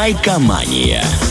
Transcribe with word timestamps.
Байкомания. 0.00 1.29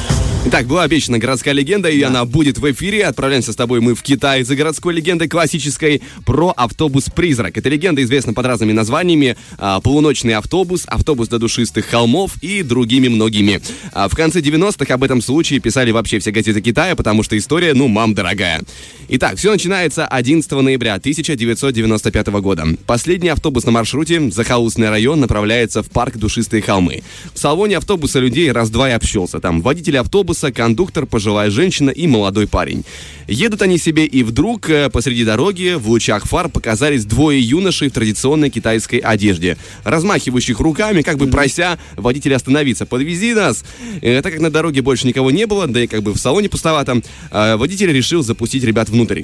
Итак, 0.52 0.66
была 0.66 0.82
обещана 0.82 1.20
городская 1.20 1.54
легенда, 1.54 1.90
и 1.90 2.02
она 2.02 2.26
будет 2.26 2.58
в 2.58 2.72
эфире. 2.72 3.06
Отправляемся 3.06 3.54
с 3.54 3.56
тобой 3.56 3.82
мы 3.82 3.94
в 3.94 4.02
Китай 4.02 4.42
за 4.42 4.56
городской 4.56 4.96
легендой 4.96 5.28
классической 5.28 6.02
про 6.26 6.52
автобус-призрак. 6.58 7.56
Эта 7.60 7.70
легенда 7.70 8.02
известна 8.02 8.34
под 8.34 8.48
разными 8.48 8.72
названиями. 8.72 9.38
А, 9.60 9.80
полуночный 9.80 10.34
автобус, 10.34 10.86
автобус 10.88 11.28
до 11.28 11.38
душистых 11.38 11.86
холмов 11.86 12.32
и 12.42 12.64
другими 12.64 13.10
многими. 13.10 13.62
А, 13.94 14.10
в 14.10 14.16
конце 14.16 14.40
90-х 14.40 14.92
об 14.92 15.04
этом 15.04 15.22
случае 15.22 15.60
писали 15.60 15.92
вообще 15.92 16.18
все 16.18 16.32
газеты 16.32 16.62
Китая, 16.62 16.96
потому 16.96 17.22
что 17.22 17.38
история, 17.38 17.76
ну, 17.76 17.88
мам 17.88 18.16
дорогая. 18.16 18.64
Итак, 19.08 19.38
все 19.38 19.52
начинается 19.52 20.08
11 20.08 20.52
ноября 20.52 20.96
1995 20.96 22.28
года. 22.42 22.66
Последний 22.88 23.30
автобус 23.30 23.66
на 23.66 23.72
маршруте 23.72 24.32
Захаусный 24.32 24.90
район 24.90 25.20
направляется 25.20 25.84
в 25.84 25.92
парк 25.92 26.18
Душистые 26.18 26.64
холмы. 26.64 27.04
В 27.36 27.38
салоне 27.38 27.78
автобуса 27.78 28.18
людей 28.18 28.52
раз-два 28.52 28.90
и 28.90 28.94
общался. 28.94 29.40
Там 29.40 29.62
водитель 29.62 30.00
автобуса 30.00 30.39
автобуса 30.40 30.52
кондуктор, 30.52 31.06
пожилая 31.06 31.50
женщина 31.50 31.90
и 31.90 32.08
молодой 32.08 32.48
парень. 32.48 32.84
Едут 33.28 33.62
они 33.62 33.78
себе, 33.78 34.06
и 34.06 34.24
вдруг 34.24 34.70
э, 34.70 34.90
посреди 34.90 35.26
дороги 35.26 35.76
в 35.78 35.90
лучах 35.90 36.26
фар 36.26 36.50
показались 36.50 37.06
двое 37.06 37.40
юношей 37.40 37.90
в 37.90 37.94
традиционной 37.94 38.50
китайской 38.50 38.98
одежде, 38.98 39.58
размахивающих 39.84 40.60
руками, 40.60 41.02
как 41.02 41.18
бы 41.18 41.28
прося 41.28 41.78
водителя 41.96 42.38
остановиться. 42.38 42.86
«Подвези 42.86 43.34
нас!» 43.34 43.64
э, 44.02 44.22
Так 44.22 44.34
как 44.34 44.42
на 44.42 44.50
дороге 44.50 44.82
больше 44.82 45.08
никого 45.08 45.32
не 45.32 45.46
было, 45.46 45.68
да 45.68 45.84
и 45.84 45.88
как 45.88 46.02
бы 46.02 46.14
в 46.14 46.18
салоне 46.18 46.50
пустовато, 46.50 47.02
э, 47.32 47.56
водитель 47.56 47.92
решил 47.92 48.24
запустить 48.24 48.64
ребят 48.64 48.90
внутрь. 48.90 49.24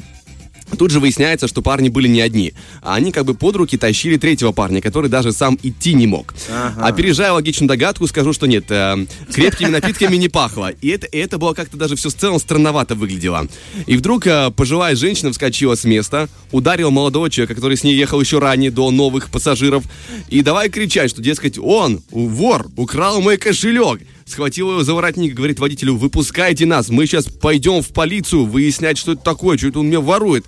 Тут 0.78 0.92
же 0.92 1.00
выясняется, 1.00 1.48
что 1.48 1.62
парни 1.62 1.90
были 1.90 2.08
не 2.08 2.22
одни, 2.22 2.54
а 2.82 2.96
они 2.96 3.12
как 3.12 3.26
бы 3.26 3.34
под 3.34 3.56
руки 3.56 3.78
тащили 3.78 4.18
третьего 4.18 4.52
парня, 4.52 4.82
который 4.82 5.10
даже 5.10 5.32
сам 5.32 5.58
идти 5.62 5.94
не 5.94 6.08
мог. 6.08 6.34
Ага. 6.50 6.88
Опережая 6.88 7.32
логичную 7.32 7.70
догадку, 7.70 8.08
скажу, 8.08 8.34
что 8.34 8.48
нет, 8.48 8.66
э, 8.70 9.06
крепкими 9.32 9.70
напитками 9.70 10.16
не 10.16 10.28
пахло. 10.28 10.72
И 10.82 10.88
это, 10.90 11.06
и 11.08 11.18
это 11.18 11.38
было 11.38 11.54
как-то 11.54 11.78
даже 11.78 11.96
все 11.96 12.10
в 12.10 12.16
целом 12.16 12.40
странновато 12.40 12.96
выглядело. 12.96 13.48
И 13.86 13.96
вдруг 13.96 14.28
э, 14.28 14.52
пожилая 14.52 14.96
женщина 14.96 15.32
вскочила 15.32 15.76
с 15.76 15.86
места, 15.86 16.30
ударила 16.52 16.90
молодого 16.90 17.30
человека, 17.30 17.56
который 17.56 17.78
с 17.78 17.84
ней 17.84 17.96
ехал 17.96 18.20
еще 18.20 18.40
ранее, 18.40 18.72
до 18.72 18.90
новых 18.92 19.30
пассажиров, 19.30 19.84
и 20.30 20.42
давай 20.42 20.70
кричать, 20.70 21.12
что, 21.12 21.22
дескать, 21.22 21.58
он, 21.58 22.02
вор, 22.10 22.68
украл 22.76 23.22
мой 23.22 23.38
кошелек 23.38 24.02
схватил 24.26 24.72
его 24.72 24.84
за 24.84 24.94
воротник 24.94 25.32
и 25.32 25.36
говорит 25.36 25.60
водителю, 25.60 25.96
выпускайте 25.96 26.66
нас, 26.66 26.90
мы 26.90 27.06
сейчас 27.06 27.26
пойдем 27.26 27.82
в 27.82 27.90
полицию 27.90 28.46
выяснять, 28.46 28.98
что 28.98 29.14
это 29.14 29.22
такое, 29.22 29.58
что 29.58 29.68
это 29.68 29.80
он 29.80 29.88
меня 29.88 30.02
ворует. 30.02 30.46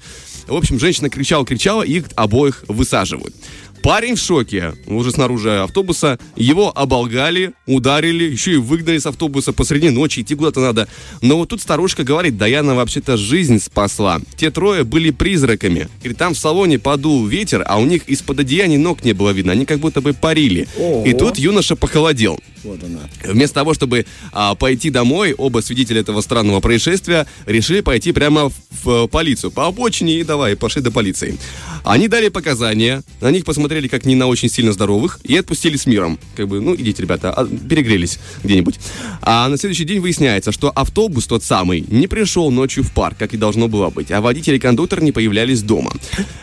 В 0.47 0.55
общем, 0.55 0.79
женщина 0.79 1.09
кричала-кричала, 1.09 1.83
и 1.83 1.97
их 1.97 2.05
обоих 2.15 2.63
высаживают. 2.67 3.35
Парень 3.83 4.15
в 4.15 4.19
шоке, 4.19 4.73
уже 4.87 5.11
снаружи 5.11 5.61
автобуса. 5.61 6.19
Его 6.35 6.75
оболгали, 6.75 7.53
ударили, 7.67 8.23
еще 8.25 8.53
и 8.53 8.57
выгнали 8.57 8.97
с 8.97 9.05
автобуса 9.05 9.53
посреди 9.53 9.89
ночи, 9.89 10.21
идти 10.21 10.35
куда-то 10.35 10.59
надо. 10.59 10.87
Но 11.21 11.37
вот 11.37 11.49
тут 11.49 11.61
старушка 11.61 12.03
говорит, 12.03 12.37
Даяна 12.37 12.75
вообще-то 12.75 13.17
жизнь 13.17 13.59
спасла. 13.59 14.19
Те 14.35 14.51
трое 14.51 14.83
были 14.83 15.11
призраками. 15.11 15.87
Говорит, 15.99 16.17
там 16.17 16.33
в 16.33 16.37
салоне 16.37 16.79
подул 16.79 17.25
ветер, 17.27 17.63
а 17.65 17.77
у 17.79 17.85
них 17.85 18.09
из-под 18.09 18.39
одеяния 18.39 18.79
ног 18.79 19.03
не 19.03 19.13
было 19.13 19.29
видно. 19.29 19.51
Они 19.51 19.65
как 19.65 19.79
будто 19.79 20.01
бы 20.01 20.13
парили. 20.13 20.67
И 21.05 21.13
тут 21.13 21.37
юноша 21.37 21.75
похолодел. 21.75 22.39
Вот 22.67 22.83
она. 22.83 22.99
Вместо 23.23 23.55
того, 23.55 23.73
чтобы 23.73 24.05
а, 24.33 24.53
пойти 24.55 24.89
домой, 24.89 25.33
оба 25.33 25.59
свидетеля 25.59 26.01
этого 26.01 26.19
странного 26.19 26.59
происшествия 26.59 27.25
решили 27.45 27.79
пойти 27.79 28.11
прямо 28.11 28.49
в, 28.49 28.55
в 28.83 29.07
полицию. 29.07 29.51
По 29.51 29.67
обочине 29.67 30.19
и 30.19 30.23
давай, 30.23 30.57
пошли 30.57 30.81
до 30.81 30.91
полиции. 30.91 31.37
Они 31.85 32.09
дали 32.09 32.27
показания, 32.27 33.03
на 33.21 33.31
них 33.31 33.45
посмотрели 33.45 33.87
как 33.87 34.05
не 34.05 34.15
на 34.15 34.27
очень 34.27 34.49
сильно 34.49 34.73
здоровых 34.73 35.19
и 35.23 35.37
отпустили 35.37 35.77
с 35.77 35.85
миром. 35.85 36.19
Как 36.35 36.49
бы, 36.49 36.59
ну, 36.59 36.75
идите, 36.75 37.01
ребята, 37.01 37.31
а, 37.31 37.45
перегрелись 37.45 38.19
где-нибудь. 38.43 38.75
А 39.21 39.47
на 39.47 39.57
следующий 39.57 39.85
день 39.85 40.01
выясняется, 40.01 40.51
что 40.51 40.69
автобус 40.69 41.25
тот 41.25 41.43
самый 41.43 41.85
не 41.87 42.07
пришел 42.07 42.51
ночью 42.51 42.83
в 42.83 42.91
парк, 42.91 43.15
как 43.17 43.33
и 43.33 43.37
должно 43.37 43.69
было 43.69 43.89
быть, 43.89 44.11
а 44.11 44.19
водитель 44.19 44.55
и 44.55 44.59
кондуктор 44.59 45.01
не 45.01 45.13
появлялись 45.13 45.61
дома. 45.61 45.93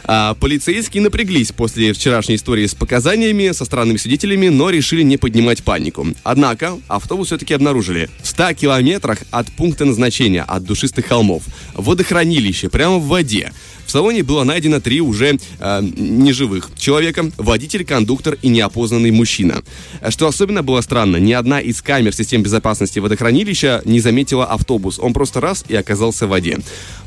А 0.05 0.35
полицейские 0.35 1.03
напряглись 1.03 1.53
после 1.53 1.93
вчерашней 1.93 2.37
истории 2.37 2.67
с 2.67 2.75
показаниями, 2.75 3.53
со 3.53 3.67
странными 3.67 3.99
свидетелями, 3.99 4.49
но 4.49 4.71
решили 4.71 5.03
не 5.03 5.19
поднимать 5.19 5.63
панику. 5.63 6.14
Однако 6.23 6.79
автобус 6.89 7.29
все-таки 7.29 7.55
обнаружили 7.55 8.09
в 8.23 8.27
100 8.27 8.55
километрах 8.55 9.19
от 9.31 9.51
пункта 9.53 9.85
назначения, 9.85 10.43
от 10.43 10.65
душистых 10.65 11.07
холмов. 11.07 11.43
Водохранилище, 11.75 12.69
прямо 12.69 12.99
в 12.99 13.07
воде. 13.07 13.53
В 13.87 13.91
салоне 13.91 14.23
было 14.23 14.45
найдено 14.45 14.81
три 14.81 15.01
уже 15.01 15.39
э, 15.59 15.81
неживых 15.83 16.71
человека, 16.77 17.31
водитель, 17.37 17.85
кондуктор 17.85 18.39
и 18.41 18.49
неопознанный 18.49 19.11
мужчина. 19.11 19.63
Что 20.09 20.27
особенно 20.27 20.63
было 20.63 20.81
странно, 20.81 21.19
ни 21.19 21.33
одна 21.33 21.61
из 21.61 21.83
камер 21.83 22.15
систем 22.15 22.43
безопасности 22.43 22.99
водохранилища 22.99 23.83
не 23.85 24.01
заметила 24.01 24.47
автобус. 24.47 24.99
Он 24.99 25.13
просто 25.13 25.41
раз 25.41 25.65
и 25.69 25.77
оказался 25.77 26.27
в 26.27 26.31
воде. 26.31 26.59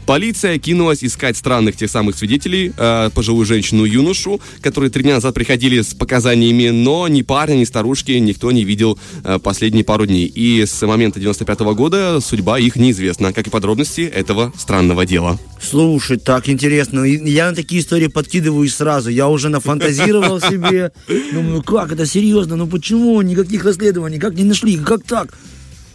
Полиция 0.07 0.57
кинулась 0.57 1.03
искать 1.03 1.35
странных 1.35 1.75
тех 1.75 1.91
самых 1.91 2.16
свидетелей, 2.16 2.72
э, 2.78 3.09
пожилую 3.13 3.45
женщину 3.45 3.84
и 3.84 3.90
юношу, 3.90 4.40
которые 4.62 4.90
три 4.90 5.03
дня 5.03 5.16
назад 5.16 5.35
приходили 5.35 5.81
с 5.81 5.94
показаниями, 5.94 6.69
но 6.69 7.09
ни 7.09 7.23
парня, 7.23 7.56
ни 7.56 7.66
старушки 7.66 8.13
никто 8.13 8.53
не 8.53 8.63
видел 8.63 8.97
э, 9.25 9.38
последние 9.38 9.84
пару 9.84 10.06
дней. 10.06 10.25
И 10.25 10.66
с 10.66 10.81
момента 10.88 11.19
95 11.19 11.59
-го 11.59 11.75
года 11.75 12.22
судьба 12.22 12.57
их 12.57 12.78
неизвестна, 12.78 13.34
как 13.34 13.47
и 13.47 13.50
подробности 13.50 14.00
этого 14.00 14.53
странного 14.57 15.06
дела. 15.06 15.38
Слушай, 15.62 16.18
так 16.18 16.47
интересно. 16.47 17.03
Я 17.03 17.50
на 17.50 17.56
такие 17.56 17.81
истории 17.81 18.07
подкидываюсь 18.07 18.75
сразу. 18.75 19.09
Я 19.09 19.28
уже 19.28 19.50
нафантазировал 19.50 20.39
себе. 20.39 20.94
Думаю, 21.34 21.63
как 21.63 21.91
это 21.91 22.06
серьезно? 22.06 22.56
Ну 22.56 22.68
почему? 22.68 23.22
Никаких 23.22 23.66
расследований, 23.66 24.19
как 24.19 24.35
не 24.35 24.45
нашли? 24.45 24.78
Как 24.78 25.03
так? 25.03 25.38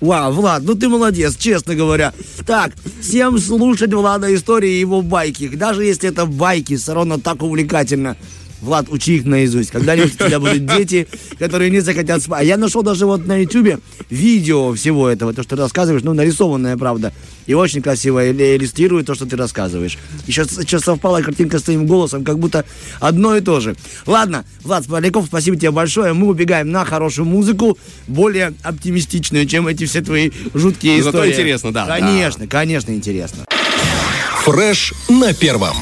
Вау, 0.03 0.33
Влад, 0.33 0.65
ну 0.65 0.75
ты 0.75 0.89
молодец, 0.89 1.37
честно 1.37 1.77
говоря. 1.77 2.13
Так, 2.45 2.73
всем 3.01 3.39
слушать 3.39 3.95
Влада 3.95 4.35
истории 4.35 4.73
и 4.73 4.81
его 4.81 5.01
байки. 5.01 5.49
Даже 5.49 5.85
если 5.85 6.09
это 6.09 6.27
байки, 6.27 6.77
все 6.77 6.95
равно 6.95 7.19
так 7.19 7.41
увлекательно. 7.41 8.17
Влад, 8.63 8.87
учи 8.89 9.17
их 9.17 9.25
наизусть. 9.25 9.71
Когда-нибудь 9.73 10.15
у 10.15 10.25
тебя 10.25 10.39
будут 10.39 10.65
дети, 10.67 11.09
которые 11.39 11.71
не 11.71 11.81
захотят 11.81 12.23
спать. 12.23 12.47
Я 12.47 12.57
нашел 12.57 12.83
даже 12.83 13.07
вот 13.07 13.27
на 13.27 13.37
ютубе 13.39 13.81
видео 14.09 14.73
всего 14.75 15.09
этого, 15.09 15.35
то, 15.35 15.43
что 15.43 15.57
ты 15.57 15.63
рассказываешь, 15.63 16.05
ну, 16.05 16.15
нарисованное, 16.15 16.77
правда. 16.77 17.13
И 17.47 17.55
очень 17.55 17.83
красиво 17.83 18.31
иллюстрирует 18.31 19.07
то, 19.07 19.17
что 19.17 19.27
ты 19.27 19.37
рассказываешь. 19.37 19.99
Еще 20.29 20.45
сейчас 20.45 20.83
совпала 20.83 21.21
картинка 21.23 21.59
с 21.59 21.63
твоим 21.63 21.87
голосом, 21.87 22.23
как 22.25 22.39
будто 22.39 22.65
одно 23.01 23.37
и 23.37 23.41
то 23.41 23.59
же. 23.59 23.75
Ладно, 24.07 24.45
Влад 24.63 24.87
Поляков, 24.87 25.27
спасибо 25.27 25.57
тебе 25.57 25.73
большое. 25.73 26.13
Мы 26.13 26.29
убегаем 26.29 26.71
на 26.71 26.85
хорошую 26.85 27.27
музыку, 27.27 27.77
более 28.07 28.55
оптимистичную, 28.63 29.47
чем 29.47 29.67
эти 29.67 29.87
все 29.87 30.03
твои 30.03 30.31
жуткие 30.55 31.01
истории. 31.01 31.13
Зато 31.13 31.31
интересно, 31.31 31.73
да. 31.73 31.87
Конечно, 31.87 32.45
да. 32.45 32.51
конечно, 32.51 32.93
интересно. 32.93 33.45
Фреш 34.45 34.95
на 35.09 35.35
первом. 35.35 35.77